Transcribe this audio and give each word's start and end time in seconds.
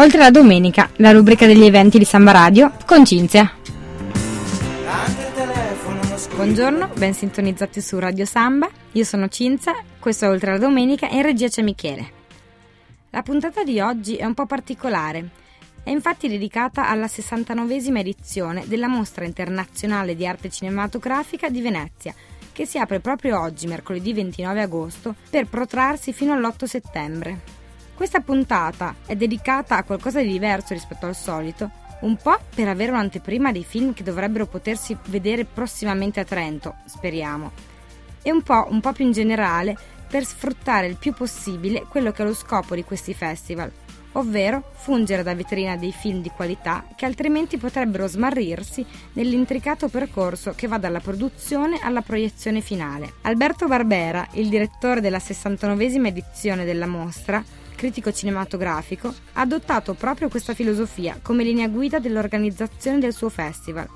Oltre 0.00 0.18
la 0.18 0.30
domenica, 0.30 0.88
la 0.96 1.12
rubrica 1.12 1.44
degli 1.44 1.62
eventi 1.62 1.98
di 1.98 2.06
Samba 2.06 2.30
Radio 2.32 2.72
con 2.86 3.04
Cinzia. 3.04 3.52
Buongiorno, 6.34 6.88
ben 6.96 7.12
sintonizzati 7.12 7.82
su 7.82 7.98
Radio 7.98 8.24
Samba. 8.24 8.70
Io 8.92 9.04
sono 9.04 9.28
Cinzia, 9.28 9.74
questo 9.98 10.24
è 10.24 10.28
Oltre 10.30 10.52
la 10.52 10.58
domenica 10.58 11.06
e 11.06 11.16
in 11.16 11.22
regia 11.22 11.48
c'è 11.48 11.60
Michele. 11.60 12.12
La 13.10 13.20
puntata 13.20 13.62
di 13.62 13.78
oggi 13.78 14.16
è 14.16 14.24
un 14.24 14.32
po' 14.32 14.46
particolare. 14.46 15.28
È 15.82 15.90
infatti 15.90 16.28
dedicata 16.28 16.88
alla 16.88 17.04
69esima 17.04 17.98
edizione 17.98 18.64
della 18.66 18.88
Mostra 18.88 19.26
Internazionale 19.26 20.16
di 20.16 20.26
Arte 20.26 20.48
Cinematografica 20.48 21.50
di 21.50 21.60
Venezia, 21.60 22.14
che 22.52 22.64
si 22.64 22.78
apre 22.78 23.00
proprio 23.00 23.38
oggi, 23.38 23.66
mercoledì 23.66 24.14
29 24.14 24.62
agosto, 24.62 25.14
per 25.28 25.44
protrarsi 25.44 26.14
fino 26.14 26.32
all'8 26.32 26.64
settembre. 26.64 27.59
Questa 28.00 28.20
puntata 28.20 28.94
è 29.04 29.14
dedicata 29.14 29.76
a 29.76 29.84
qualcosa 29.84 30.22
di 30.22 30.32
diverso 30.32 30.72
rispetto 30.72 31.04
al 31.04 31.14
solito, 31.14 31.70
un 32.00 32.16
po' 32.16 32.38
per 32.54 32.66
avere 32.66 32.92
un'anteprima 32.92 33.52
dei 33.52 33.62
film 33.62 33.92
che 33.92 34.02
dovrebbero 34.02 34.46
potersi 34.46 34.96
vedere 35.08 35.44
prossimamente 35.44 36.18
a 36.18 36.24
Trento, 36.24 36.76
speriamo, 36.86 37.52
e 38.22 38.32
un 38.32 38.40
po', 38.40 38.68
un 38.70 38.80
po' 38.80 38.92
più 38.92 39.04
in 39.04 39.12
generale 39.12 39.76
per 40.08 40.24
sfruttare 40.24 40.86
il 40.86 40.96
più 40.96 41.12
possibile 41.12 41.84
quello 41.90 42.10
che 42.10 42.22
è 42.22 42.24
lo 42.24 42.32
scopo 42.32 42.74
di 42.74 42.84
questi 42.84 43.12
festival, 43.12 43.70
ovvero 44.12 44.70
fungere 44.76 45.22
da 45.22 45.34
vetrina 45.34 45.76
dei 45.76 45.92
film 45.92 46.22
di 46.22 46.30
qualità 46.30 46.86
che 46.96 47.04
altrimenti 47.04 47.58
potrebbero 47.58 48.06
smarrirsi 48.06 48.82
nell'intricato 49.12 49.88
percorso 49.88 50.54
che 50.56 50.68
va 50.68 50.78
dalla 50.78 51.00
produzione 51.00 51.78
alla 51.82 52.00
proiezione 52.00 52.62
finale. 52.62 53.12
Alberto 53.20 53.66
Barbera, 53.66 54.26
il 54.32 54.48
direttore 54.48 55.02
della 55.02 55.18
69esima 55.18 56.06
edizione 56.06 56.64
della 56.64 56.86
mostra, 56.86 57.44
critico 57.80 58.12
cinematografico, 58.12 59.08
ha 59.08 59.40
adottato 59.40 59.94
proprio 59.94 60.28
questa 60.28 60.52
filosofia 60.52 61.18
come 61.22 61.44
linea 61.44 61.66
guida 61.66 61.98
dell'organizzazione 61.98 62.98
del 62.98 63.14
suo 63.14 63.30
festival. 63.30 63.88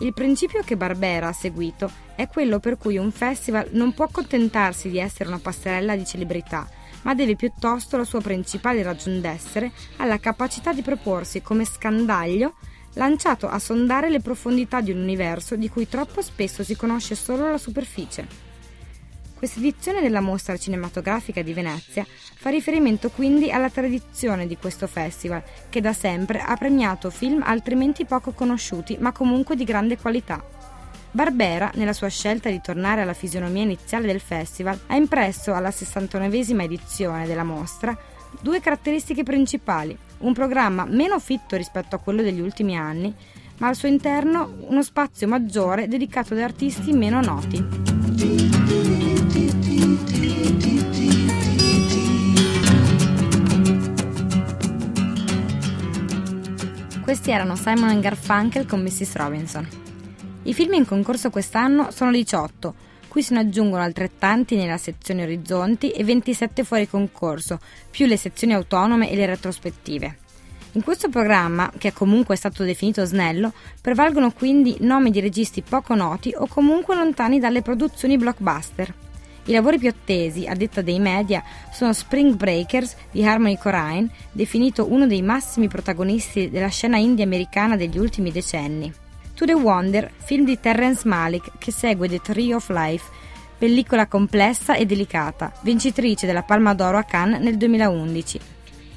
Il 0.00 0.12
principio 0.12 0.60
che 0.64 0.76
Barbera 0.76 1.28
ha 1.28 1.32
seguito 1.32 1.88
è 2.16 2.26
quello 2.26 2.58
per 2.58 2.76
cui 2.76 2.98
un 2.98 3.12
festival 3.12 3.68
non 3.70 3.94
può 3.94 4.06
accontentarsi 4.06 4.90
di 4.90 4.98
essere 4.98 5.28
una 5.28 5.38
passerella 5.38 5.94
di 5.94 6.04
celebrità, 6.04 6.68
ma 7.02 7.14
deve 7.14 7.36
piuttosto 7.36 7.96
la 7.96 8.02
sua 8.02 8.20
principale 8.20 8.82
ragion 8.82 9.20
d'essere 9.20 9.70
alla 9.98 10.18
capacità 10.18 10.72
di 10.72 10.82
proporsi 10.82 11.42
come 11.42 11.64
scandaglio 11.64 12.54
lanciato 12.94 13.46
a 13.46 13.60
sondare 13.60 14.10
le 14.10 14.20
profondità 14.20 14.80
di 14.80 14.90
un 14.90 14.98
universo 14.98 15.54
di 15.54 15.68
cui 15.68 15.88
troppo 15.88 16.22
spesso 16.22 16.64
si 16.64 16.74
conosce 16.74 17.14
solo 17.14 17.48
la 17.48 17.58
superficie. 17.58 18.45
Questa 19.36 19.58
edizione 19.58 20.00
della 20.00 20.22
mostra 20.22 20.56
cinematografica 20.56 21.42
di 21.42 21.52
Venezia 21.52 22.06
fa 22.08 22.48
riferimento 22.48 23.10
quindi 23.10 23.50
alla 23.50 23.68
tradizione 23.68 24.46
di 24.46 24.56
questo 24.56 24.86
festival, 24.86 25.42
che 25.68 25.82
da 25.82 25.92
sempre 25.92 26.40
ha 26.40 26.56
premiato 26.56 27.10
film 27.10 27.42
altrimenti 27.44 28.06
poco 28.06 28.32
conosciuti 28.32 28.96
ma 28.98 29.12
comunque 29.12 29.54
di 29.54 29.64
grande 29.64 29.98
qualità. 29.98 30.42
Barbera, 31.10 31.70
nella 31.74 31.92
sua 31.92 32.08
scelta 32.08 32.48
di 32.48 32.62
tornare 32.62 33.02
alla 33.02 33.12
fisionomia 33.12 33.62
iniziale 33.62 34.06
del 34.06 34.20
festival, 34.20 34.80
ha 34.86 34.96
impresso 34.96 35.52
alla 35.52 35.68
69esima 35.68 36.62
edizione 36.62 37.26
della 37.26 37.44
mostra 37.44 37.96
due 38.40 38.60
caratteristiche 38.60 39.22
principali, 39.22 39.96
un 40.18 40.32
programma 40.32 40.86
meno 40.86 41.20
fitto 41.20 41.56
rispetto 41.56 41.94
a 41.94 41.98
quello 41.98 42.22
degli 42.22 42.40
ultimi 42.40 42.76
anni, 42.76 43.14
ma 43.58 43.68
al 43.68 43.76
suo 43.76 43.88
interno 43.88 44.56
uno 44.60 44.82
spazio 44.82 45.28
maggiore 45.28 45.88
dedicato 45.88 46.32
ad 46.32 46.40
artisti 46.40 46.92
meno 46.92 47.20
noti. 47.20 47.95
Questi 57.26 57.42
erano 57.42 57.56
Simon 57.56 57.98
Garfunkel 57.98 58.66
con 58.66 58.82
Mrs. 58.82 59.16
Robinson. 59.16 59.68
I 60.44 60.54
film 60.54 60.74
in 60.74 60.86
concorso 60.86 61.28
quest'anno 61.28 61.90
sono 61.90 62.12
18, 62.12 62.74
cui 63.08 63.20
se 63.20 63.34
ne 63.34 63.40
aggiungono 63.40 63.82
altrettanti 63.82 64.54
nella 64.54 64.76
sezione 64.76 65.24
Orizzonti 65.24 65.90
e 65.90 66.04
27 66.04 66.62
fuori 66.62 66.88
concorso, 66.88 67.58
più 67.90 68.06
le 68.06 68.16
sezioni 68.16 68.54
autonome 68.54 69.10
e 69.10 69.16
le 69.16 69.26
retrospettive. 69.26 70.18
In 70.74 70.84
questo 70.84 71.08
programma, 71.08 71.68
che 71.76 71.88
è 71.88 71.92
comunque 71.92 72.36
stato 72.36 72.62
definito 72.62 73.04
snello, 73.04 73.52
prevalgono 73.80 74.30
quindi 74.30 74.76
nomi 74.82 75.10
di 75.10 75.18
registi 75.18 75.62
poco 75.62 75.96
noti 75.96 76.32
o 76.32 76.46
comunque 76.46 76.94
lontani 76.94 77.40
dalle 77.40 77.60
produzioni 77.60 78.16
blockbuster. 78.16 79.05
I 79.48 79.52
lavori 79.52 79.78
più 79.78 79.88
attesi, 79.88 80.46
a 80.46 80.54
detta 80.54 80.82
dei 80.82 80.98
media, 80.98 81.42
sono 81.72 81.92
Spring 81.92 82.34
Breakers 82.34 82.96
di 83.12 83.24
Harmony 83.24 83.56
Corrine, 83.56 84.08
definito 84.32 84.90
uno 84.90 85.06
dei 85.06 85.22
massimi 85.22 85.68
protagonisti 85.68 86.50
della 86.50 86.68
scena 86.68 86.96
indie 86.96 87.24
americana 87.24 87.76
degli 87.76 87.96
ultimi 87.96 88.32
decenni. 88.32 88.92
To 89.34 89.44
the 89.44 89.52
Wonder, 89.52 90.10
film 90.16 90.44
di 90.44 90.58
Terrence 90.58 91.06
Malick 91.06 91.58
che 91.58 91.70
segue 91.70 92.08
The 92.08 92.20
Tree 92.20 92.54
of 92.54 92.68
Life, 92.70 93.08
pellicola 93.56 94.08
complessa 94.08 94.74
e 94.74 94.84
delicata, 94.84 95.52
vincitrice 95.62 96.26
della 96.26 96.42
Palma 96.42 96.74
d'Oro 96.74 96.98
a 96.98 97.04
Cannes 97.04 97.40
nel 97.40 97.56
2011. 97.56 98.40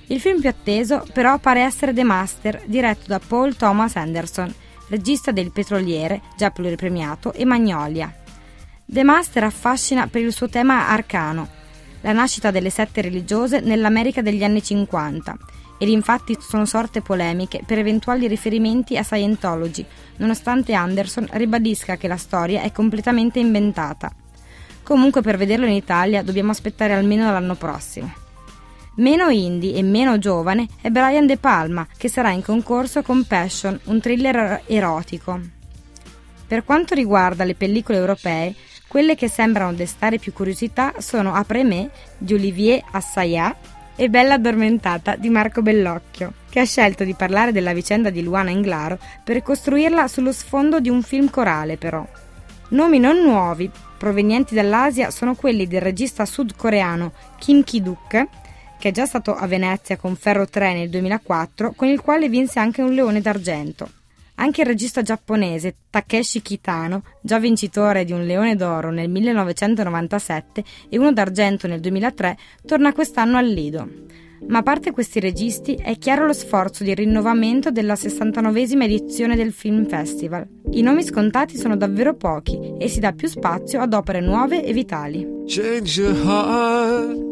Il 0.08 0.20
film 0.20 0.40
più 0.40 0.50
atteso 0.50 1.06
però 1.14 1.38
pare 1.38 1.62
essere 1.62 1.94
The 1.94 2.04
Master, 2.04 2.64
diretto 2.66 3.04
da 3.06 3.20
Paul 3.20 3.56
Thomas 3.56 3.96
Anderson, 3.98 4.52
regista 4.88 5.32
del 5.32 5.52
Petroliere, 5.52 6.22
già 6.36 6.50
pluripremiato, 6.50 7.34
e 7.34 7.46
Magnolia. 7.46 8.12
The 8.92 9.04
Master 9.04 9.44
affascina 9.44 10.08
per 10.08 10.24
il 10.24 10.34
suo 10.34 10.50
tema 10.50 10.88
arcano, 10.88 11.48
la 12.02 12.12
nascita 12.12 12.50
delle 12.50 12.72
sette 12.72 13.02
religiose 13.02 13.60
nell'America 13.60 14.24
degli 14.24 14.44
anni 14.44 14.64
50, 14.64 15.38
ed 15.78 15.90
infatti 15.90 16.36
sono 16.40 16.66
sorte 16.66 17.02
polemiche 17.02 17.62
per 17.64 17.78
eventuali 17.78 18.26
riferimenti 18.28 18.98
a 18.98 19.04
Scientology, 19.04 19.86
nonostante 20.16 20.74
Anderson 20.74 21.28
ribadisca 21.34 21.98
che 21.98 22.08
la 22.08 22.18
storia 22.18 22.64
è 22.64 22.72
completamente 22.72 23.38
inventata. 23.38 24.12
Comunque 24.82 25.22
per 25.22 25.38
vederlo 25.38 25.68
in 25.68 25.74
Italia 25.74 26.24
dobbiamo 26.24 26.50
aspettare 26.50 26.94
almeno 26.94 27.32
l'anno 27.32 27.54
prossimo. 27.54 28.12
Meno 28.96 29.30
indie 29.30 29.76
e 29.76 29.84
meno 29.84 30.18
giovane 30.18 30.68
è 30.82 30.90
Brian 30.90 31.28
De 31.28 31.38
Palma, 31.38 31.86
che 31.96 32.10
sarà 32.10 32.32
in 32.32 32.42
concorso 32.42 33.04
con 33.04 33.24
Passion, 33.24 33.80
un 33.84 34.00
thriller 34.00 34.64
erotico. 34.66 35.40
Per 36.48 36.66
quanto 36.66 36.96
riguarda 36.96 37.44
le 37.44 37.54
pellicole 37.54 38.00
europee, 38.00 38.56
quelle 38.90 39.16
che 39.16 39.30
sembrano 39.30 39.74
destare 39.74 40.18
più 40.18 40.34
curiosità 40.34 40.96
sono 40.98 41.36
Après 41.36 41.64
me 41.64 41.92
di 42.18 42.34
Olivier 42.34 42.84
Assayas 42.92 43.54
e 43.96 44.10
Bella 44.10 44.34
addormentata 44.34 45.16
di 45.16 45.30
Marco 45.30 45.62
Bellocchio, 45.62 46.34
che 46.50 46.60
ha 46.60 46.66
scelto 46.66 47.04
di 47.04 47.14
parlare 47.14 47.52
della 47.52 47.74
vicenda 47.74 48.10
di 48.10 48.24
Luana 48.24 48.50
Inglaro 48.50 48.98
per 49.24 49.44
costruirla 49.44 50.08
sullo 50.08 50.32
sfondo 50.32 50.80
di 50.80 50.90
un 50.90 51.04
film 51.04 51.30
corale 51.30 51.78
però. 51.78 52.04
Nomi 52.70 52.98
non 52.98 53.22
nuovi 53.22 53.70
provenienti 53.98 54.56
dall'Asia 54.56 55.12
sono 55.12 55.36
quelli 55.36 55.68
del 55.68 55.82
regista 55.82 56.26
sudcoreano 56.26 57.12
Kim 57.38 57.64
Ki-duk, 57.64 58.28
che 58.80 58.90
è 58.90 58.92
già 58.92 59.06
stato 59.06 59.36
a 59.36 59.46
Venezia 59.46 59.98
con 59.98 60.16
Ferro 60.16 60.48
3 60.48 60.74
nel 60.74 60.90
2004, 60.90 61.74
con 61.76 61.88
il 61.88 62.02
quale 62.02 62.28
vinse 62.28 62.58
anche 62.60 62.82
un 62.82 62.94
leone 62.94 63.22
d'argento. 63.22 63.99
Anche 64.42 64.62
il 64.62 64.68
regista 64.68 65.02
giapponese 65.02 65.76
Takeshi 65.90 66.42
Kitano, 66.42 67.04
già 67.22 67.40
vincitore 67.40 68.06
di 68.06 68.14
un 68.14 68.26
Leone 68.26 68.56
d'Oro 68.56 68.90
nel 68.90 69.10
1997 69.10 70.64
e 70.88 70.98
uno 70.98 71.12
d'argento 71.12 71.68
nel 71.68 71.82
2003, 71.82 72.38
torna 72.66 72.94
quest'anno 72.94 73.38
al 73.38 73.48
Lido. 73.48 73.88
Ma 74.48 74.60
a 74.60 74.64
parte 74.64 74.92
questi 74.92 75.20
registi, 75.20 75.74
è 75.76 75.98
chiaro 75.98 76.26
lo 76.26 76.32
sforzo 76.32 76.86
di 76.86 76.96
rinnovamento 76.96 77.70
della 77.70 77.96
69esima 77.96 78.84
edizione 78.84 79.36
del 79.36 79.52
Film 79.52 79.86
Festival. 79.86 80.48
I 80.72 80.82
nomi 80.82 81.04
scontati 81.04 81.58
sono 81.58 81.76
davvero 81.76 82.16
pochi 82.16 82.58
e 82.78 82.88
si 82.88 83.02
dà 83.02 83.12
più 83.12 83.28
spazio 83.28 83.82
ad 83.82 83.94
opere 83.94 84.22
nuove 84.22 84.64
e 84.64 84.72
vitali. 84.72 85.28
Change 85.48 86.02
your 86.02 86.16
heart. 86.16 87.28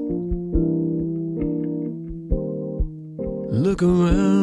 Look 3.50 3.82
around 3.82 4.37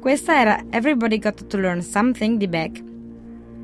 Questa 0.00 0.40
era 0.40 0.64
Everybody 0.70 1.18
Got 1.18 1.48
to 1.48 1.56
Learn 1.56 1.82
Something 1.82 2.38
di 2.38 2.46
Beck. 2.46 2.82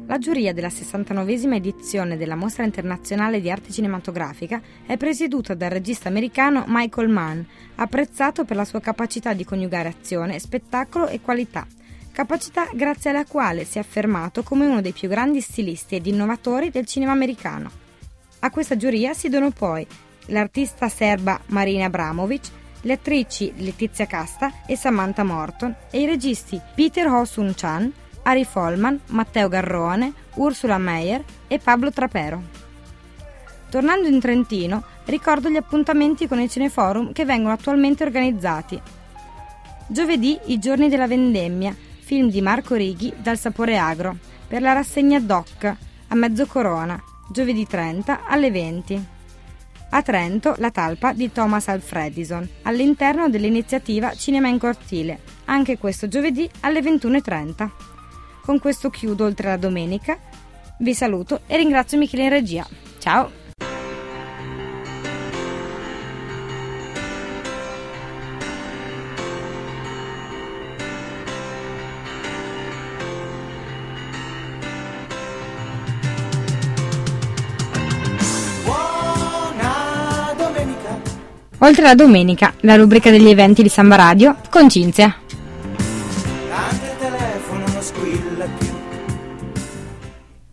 La 0.07 0.19
giuria 0.19 0.53
della 0.53 0.67
69esima 0.67 1.55
edizione 1.55 2.17
della 2.17 2.35
Mostra 2.35 2.65
Internazionale 2.65 3.41
di 3.41 3.53
Arte 3.53 3.71
Cinematografica 3.71 4.61
è 4.85 4.97
presieduta 4.97 5.55
dal 5.55 5.71
regista 5.71 6.09
americano 6.09 6.65
Michael 6.67 7.09
Mann, 7.09 7.41
apprezzato 7.77 8.45
per 8.45 8.57
la 8.57 8.65
sua 8.65 8.81
capacità 8.81 9.33
di 9.33 9.45
coniugare 9.45 9.95
azione, 9.97 10.41
spettacolo 10.41 11.07
e 11.07 11.21
qualità, 11.21 11.69
capacità 12.11 12.69
grazie 12.75 13.11
alla 13.11 13.25
quale 13.25 13.65
si 13.65 13.79
è 13.79 13.81
affermato 13.81 14.43
come 14.43 14.67
uno 14.67 14.81
dei 14.81 14.93
più 14.93 15.09
grandi 15.09 15.41
stilisti 15.41 15.95
ed 15.95 16.07
innovatori 16.07 16.71
del 16.71 16.85
cinema 16.85 17.13
americano. 17.13 17.71
A 18.41 18.51
questa 18.51 18.77
giuria 18.77 19.15
si 19.15 19.29
donò 19.29 19.51
poi 19.51 19.87
l'artista 20.27 20.89
serba 20.89 21.41
Marina 21.47 21.85
Abramovic, 21.85 22.51
le 22.85 22.95
attrici 22.95 23.53
Letizia 23.57 24.07
Casta 24.07 24.53
e 24.67 24.77
Samantha 24.77 25.25
Morton 25.25 25.75
e 25.91 26.01
i 26.01 26.07
registi 26.07 26.61
Peter 26.75 27.07
Ho 27.09 27.25
Sun 27.25 27.53
Chan, 27.55 27.93
Ari 28.23 28.45
Folman, 28.45 29.01
Matteo 29.09 29.49
Garrone, 29.49 30.13
Ursula 30.35 30.79
Meyer 30.79 31.23
e 31.47 31.59
Pablo 31.59 31.91
Trapero. 31.91 32.43
Tornando 33.71 34.09
in 34.09 34.21
Trentino, 34.21 34.85
ricordo 35.07 35.49
gli 35.49 35.57
appuntamenti 35.57 36.29
con 36.29 36.41
i 36.41 36.49
cineforum 36.49 37.13
che 37.13 37.25
vengono 37.25 37.53
attualmente 37.53 38.05
organizzati. 38.05 38.81
Giovedì 39.87 40.39
I 40.47 40.59
giorni 40.59 40.89
della 40.89 41.07
vendemmia, 41.07 41.75
film 42.01 42.31
di 42.31 42.41
Marco 42.41 42.75
Righi 42.75 43.13
dal 43.17 43.39
sapore 43.39 43.77
agro, 43.77 44.17
per 44.47 44.63
la 44.63 44.73
rassegna 44.73 45.19
DOC 45.19 45.77
a 46.09 46.15
mezzo 46.15 46.47
corona, 46.47 47.03
giovedì 47.31 47.67
30 47.67 48.27
alle 48.27 48.51
20. 48.51 49.07
A 49.97 50.03
Trento 50.03 50.57
la 50.59 50.73
talpa 50.73 51.13
di 51.13 51.31
Thomas 51.31 51.69
Alfredison, 51.69 52.49
all'interno 52.63 53.29
dell'iniziativa 53.29 54.13
Cinema 54.15 54.49
in 54.49 54.59
Cortile, 54.59 55.21
anche 55.45 55.79
questo 55.79 56.09
giovedì 56.09 56.51
alle 56.63 56.81
21.30. 56.81 57.71
Con 58.43 58.59
questo 58.59 58.91
chiudo 58.91 59.25
oltre 59.25 59.51
la 59.51 59.57
domenica. 59.57 60.19
Vi 60.81 60.95
saluto 60.95 61.43
e 61.47 61.57
ringrazio 61.57 61.97
Michele 61.97 62.25
in 62.25 62.29
regia. 62.31 62.67
Ciao! 62.99 63.44
Oltre 81.59 81.83
la 81.83 81.95
domenica, 81.95 82.53
la 82.61 82.77
rubrica 82.77 83.11
degli 83.11 83.29
eventi 83.29 83.63
di 83.63 83.69
Samba 83.69 83.97
Radio 83.97 84.37
con 84.51 84.69
Cinzia. 84.69 85.24